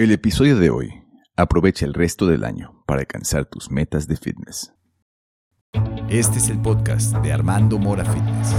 [0.00, 1.04] El episodio de hoy
[1.36, 4.72] aprovecha el resto del año para alcanzar tus metas de fitness.
[6.08, 8.54] Este es el podcast de Armando Mora Fitness.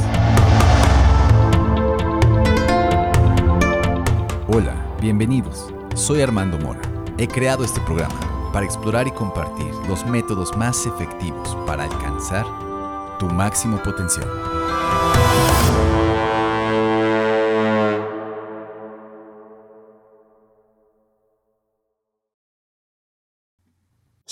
[4.50, 5.74] Hola, bienvenidos.
[5.96, 6.82] Soy Armando Mora.
[7.18, 12.46] He creado este programa para explorar y compartir los métodos más efectivos para alcanzar
[13.18, 14.30] tu máximo potencial.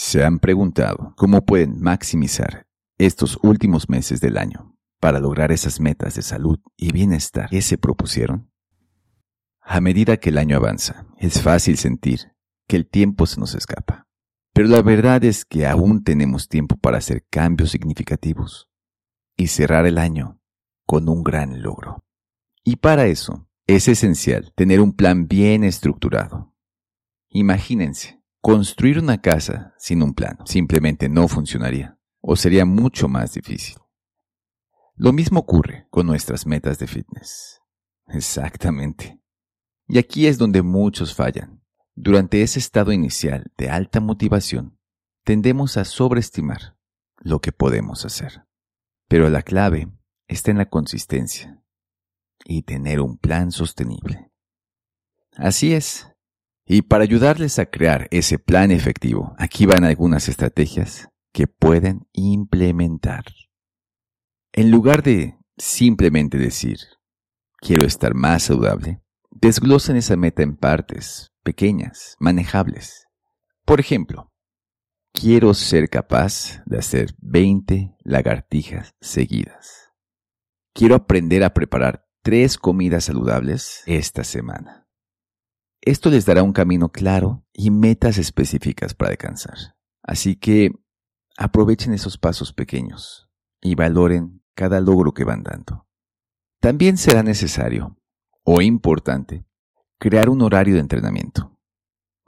[0.02, 2.66] ¿Se han preguntado cómo pueden maximizar
[2.98, 7.78] estos últimos meses del año para lograr esas metas de salud y bienestar que se
[7.78, 8.50] propusieron?
[9.60, 12.32] A medida que el año avanza, es fácil sentir
[12.66, 14.08] que el tiempo se nos escapa.
[14.54, 18.70] Pero la verdad es que aún tenemos tiempo para hacer cambios significativos
[19.36, 20.40] y cerrar el año
[20.86, 22.06] con un gran logro.
[22.64, 26.56] Y para eso es esencial tener un plan bien estructurado.
[27.28, 33.76] Imagínense, Construir una casa sin un plano simplemente no funcionaría o sería mucho más difícil.
[34.96, 37.62] Lo mismo ocurre con nuestras metas de fitness.
[38.08, 39.22] Exactamente.
[39.88, 41.64] Y aquí es donde muchos fallan.
[41.96, 44.80] Durante ese estado inicial de alta motivación,
[45.26, 46.78] tendemos a sobreestimar
[47.18, 48.46] lo que podemos hacer.
[49.10, 49.92] Pero la clave
[50.28, 51.62] está en la consistencia
[52.46, 54.32] y tener un plan sostenible.
[55.36, 56.09] Así es,
[56.72, 63.26] y para ayudarles a crear ese plan efectivo, aquí van algunas estrategias que pueden implementar.
[64.54, 66.78] En lugar de simplemente decir,
[67.58, 73.08] quiero estar más saludable, desglosen esa meta en partes pequeñas, manejables.
[73.66, 74.32] Por ejemplo,
[75.12, 79.92] quiero ser capaz de hacer 20 lagartijas seguidas.
[80.76, 84.89] Quiero aprender a preparar tres comidas saludables esta semana.
[85.82, 89.76] Esto les dará un camino claro y metas específicas para alcanzar.
[90.04, 90.72] Así que
[91.38, 93.30] aprovechen esos pasos pequeños
[93.62, 95.88] y valoren cada logro que van dando.
[96.60, 97.98] También será necesario
[98.44, 99.46] o importante
[100.00, 101.58] crear un horario de entrenamiento.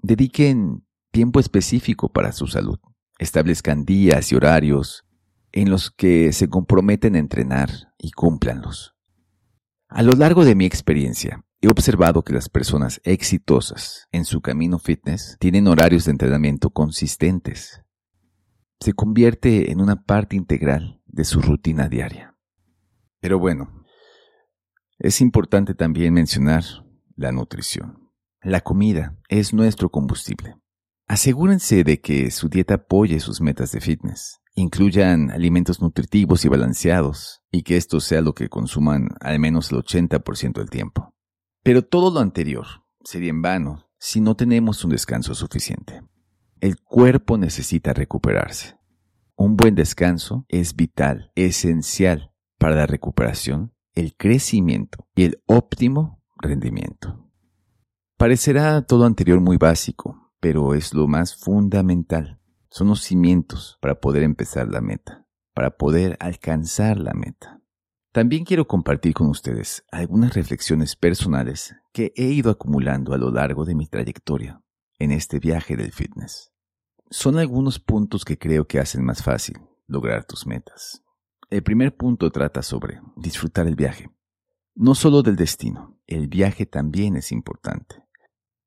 [0.02, 2.80] Dediquen tiempo específico para su salud.
[3.20, 5.06] Establezcan días y horarios
[5.52, 8.96] en los que se comprometen a entrenar y cúmplanlos.
[9.90, 14.80] A lo largo de mi experiencia, He observado que las personas exitosas en su camino
[14.80, 17.84] fitness tienen horarios de entrenamiento consistentes.
[18.80, 22.36] Se convierte en una parte integral de su rutina diaria.
[23.20, 23.86] Pero bueno,
[24.98, 26.64] es importante también mencionar
[27.16, 28.10] la nutrición.
[28.42, 30.56] La comida es nuestro combustible.
[31.08, 37.44] Asegúrense de que su dieta apoye sus metas de fitness, incluyan alimentos nutritivos y balanceados,
[37.52, 41.11] y que esto sea lo que consuman al menos el 80% del tiempo.
[41.64, 42.66] Pero todo lo anterior
[43.04, 46.02] sería en vano si no tenemos un descanso suficiente.
[46.60, 48.78] El cuerpo necesita recuperarse.
[49.36, 57.30] Un buen descanso es vital, esencial para la recuperación, el crecimiento y el óptimo rendimiento.
[58.18, 62.40] Parecerá todo anterior muy básico, pero es lo más fundamental.
[62.70, 67.61] Son los cimientos para poder empezar la meta, para poder alcanzar la meta.
[68.12, 73.64] También quiero compartir con ustedes algunas reflexiones personales que he ido acumulando a lo largo
[73.64, 74.62] de mi trayectoria
[75.00, 76.52] en este viaje del fitness.
[77.10, 81.02] Son algunos puntos que creo que hacen más fácil lograr tus metas.
[81.50, 84.10] El primer punto trata sobre disfrutar el viaje.
[84.76, 88.04] No solo del destino, el viaje también es importante.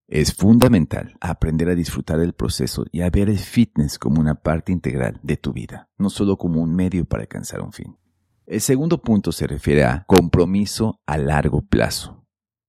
[0.06, 4.72] Es fundamental aprender a disfrutar del proceso y a ver el fitness como una parte
[4.72, 7.98] integral de tu vida, no solo como un medio para alcanzar un fin.
[8.46, 12.26] El segundo punto se refiere a compromiso a largo plazo.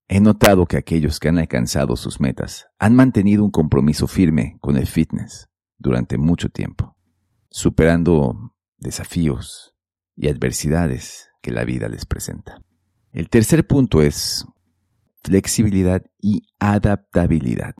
[0.07, 4.77] He notado que aquellos que han alcanzado sus metas han mantenido un compromiso firme con
[4.77, 6.95] el fitness durante mucho tiempo,
[7.49, 9.75] superando desafíos
[10.15, 12.61] y adversidades que la vida les presenta.
[13.11, 14.45] El tercer punto es
[15.23, 17.75] flexibilidad y adaptabilidad.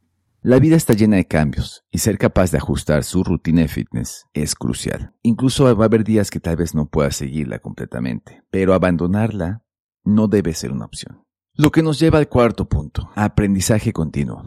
[0.48, 4.28] La vida está llena de cambios y ser capaz de ajustar su rutina de fitness
[4.32, 5.12] es crucial.
[5.24, 9.64] Incluso va a haber días que tal vez no puedas seguirla completamente, pero abandonarla
[10.04, 11.26] no debe ser una opción.
[11.56, 14.44] Lo que nos lleva al cuarto punto, aprendizaje continuo.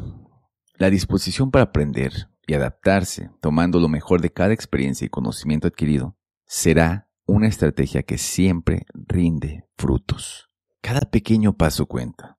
[0.77, 2.12] La disposición para aprender
[2.47, 6.17] y adaptarse, tomando lo mejor de cada experiencia y conocimiento adquirido,
[6.47, 10.49] será una estrategia que siempre rinde frutos.
[10.81, 12.38] Cada pequeño paso cuenta.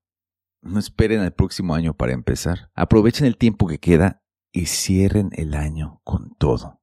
[0.61, 2.69] No esperen al próximo año para empezar.
[2.75, 6.81] Aprovechen el tiempo que queda y cierren el año con todo.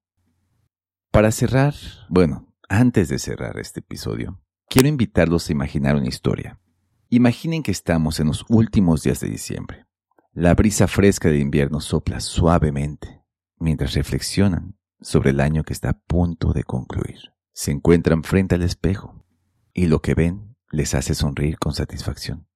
[1.11, 1.75] Para cerrar,
[2.09, 6.61] bueno, antes de cerrar este episodio, quiero invitarlos a imaginar una historia.
[7.09, 9.87] Imaginen que estamos en los últimos días de diciembre.
[10.33, 13.23] La brisa fresca de invierno sopla suavemente
[13.59, 17.33] mientras reflexionan sobre el año que está a punto de concluir.
[17.53, 19.25] Se encuentran frente al espejo
[19.73, 22.47] y lo que ven les hace sonreír con satisfacción.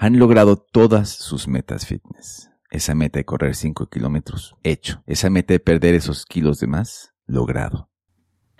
[0.00, 2.52] Han logrado todas sus metas fitness.
[2.70, 5.02] Esa meta de correr 5 kilómetros, hecho.
[5.06, 7.90] Esa meta de perder esos kilos de más, logrado.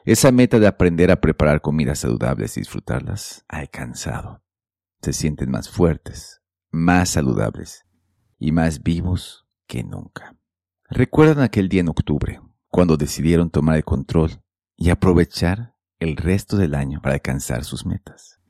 [0.05, 4.43] Esa meta de aprender a preparar comidas saludables y disfrutarlas, alcanzado.
[5.01, 6.43] Se sienten más fuertes,
[6.73, 7.87] más saludables
[8.41, 10.37] y más vivos que nunca.
[10.91, 14.43] ¿Recuerdan aquel día en octubre, cuando decidieron tomar el control
[14.75, 18.41] y aprovechar el resto del año para alcanzar sus metas?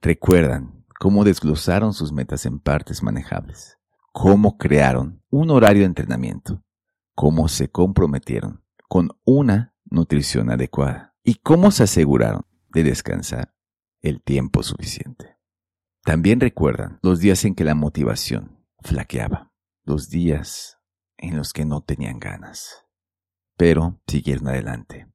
[0.00, 3.78] ¿Recuerdan cómo desglosaron sus metas en partes manejables?
[4.12, 6.62] ¿Cómo crearon un horario de entrenamiento?
[7.14, 11.16] ¿Cómo se comprometieron con una nutrición adecuada?
[11.24, 13.54] ¿Y cómo se aseguraron de descansar
[14.02, 15.38] el tiempo suficiente?
[16.04, 19.52] También recuerdan los días en que la motivación flaqueaba,
[19.84, 20.80] los días
[21.16, 22.84] en los que no tenían ganas.
[23.56, 25.06] Pero siguieron adelante.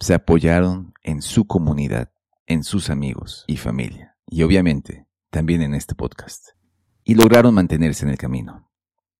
[0.00, 2.12] Se apoyaron en su comunidad,
[2.46, 6.50] en sus amigos y familia, y obviamente también en este podcast.
[7.04, 8.70] Y lograron mantenerse en el camino.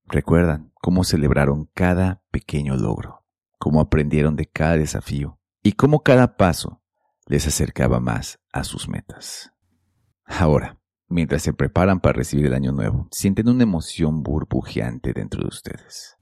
[0.06, 3.24] Recuerdan cómo celebraron cada pequeño logro,
[3.58, 6.82] cómo aprendieron de cada desafío y cómo cada paso
[7.26, 9.52] les acercaba más a sus metas.
[10.24, 15.48] Ahora, mientras se preparan para recibir el año nuevo, sienten una emoción burbujeante dentro de
[15.48, 16.16] ustedes.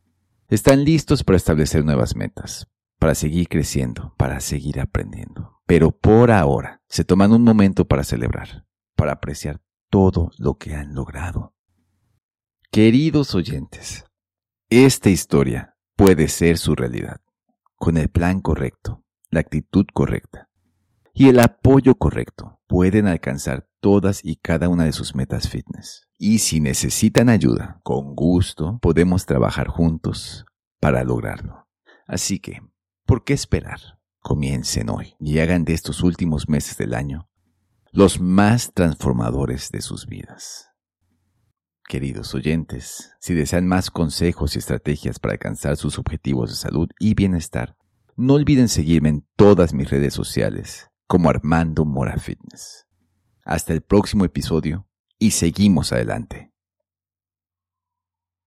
[0.48, 2.68] Están listos para establecer nuevas metas,
[2.98, 5.60] para seguir creciendo, para seguir aprendiendo.
[5.66, 10.94] Pero por ahora se toman un momento para celebrar, para apreciar todo lo que han
[10.94, 11.54] logrado.
[12.70, 14.04] Queridos oyentes,
[14.68, 17.20] esta historia puede ser su realidad,
[17.76, 20.48] con el plan correcto, la actitud correcta
[21.14, 22.60] y el apoyo correcto.
[22.68, 26.06] Pueden alcanzar todas y cada una de sus metas fitness.
[26.18, 30.44] Y si necesitan ayuda, con gusto podemos trabajar juntos
[30.78, 31.66] para lograrlo.
[32.06, 32.60] Así que,
[33.06, 33.80] ¿por qué esperar?
[34.20, 37.27] Comiencen hoy y hagan de estos últimos meses del año
[37.98, 40.70] los más transformadores de sus vidas.
[41.88, 47.14] Queridos oyentes, si desean más consejos y estrategias para alcanzar sus objetivos de salud y
[47.14, 47.74] bienestar,
[48.14, 52.86] no olviden seguirme en todas mis redes sociales como Armando Mora Fitness.
[53.44, 54.86] Hasta el próximo episodio
[55.18, 56.47] y seguimos adelante.